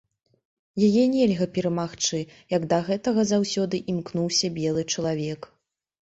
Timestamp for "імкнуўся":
3.95-4.53